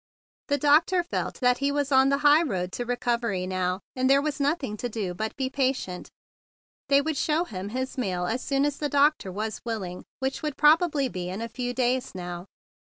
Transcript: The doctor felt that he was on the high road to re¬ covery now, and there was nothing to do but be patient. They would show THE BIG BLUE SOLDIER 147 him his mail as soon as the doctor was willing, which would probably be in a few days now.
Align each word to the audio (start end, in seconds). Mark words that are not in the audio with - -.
The 0.47 0.57
doctor 0.57 1.03
felt 1.03 1.35
that 1.41 1.59
he 1.59 1.71
was 1.71 1.91
on 1.91 2.09
the 2.09 2.17
high 2.25 2.41
road 2.41 2.71
to 2.71 2.87
re¬ 2.87 2.97
covery 2.97 3.47
now, 3.47 3.81
and 3.95 4.09
there 4.09 4.19
was 4.19 4.39
nothing 4.39 4.75
to 4.77 4.89
do 4.89 5.13
but 5.13 5.35
be 5.37 5.47
patient. 5.47 6.09
They 6.89 7.01
would 7.01 7.15
show 7.15 7.43
THE 7.43 7.43
BIG 7.43 7.43
BLUE 7.43 7.51
SOLDIER 7.51 7.63
147 7.69 7.69
him 7.69 7.81
his 7.81 7.97
mail 7.99 8.25
as 8.25 8.43
soon 8.43 8.65
as 8.65 8.77
the 8.79 8.89
doctor 8.89 9.31
was 9.31 9.61
willing, 9.63 10.03
which 10.17 10.41
would 10.41 10.57
probably 10.57 11.07
be 11.07 11.29
in 11.29 11.39
a 11.39 11.47
few 11.47 11.75
days 11.75 12.15
now. 12.15 12.47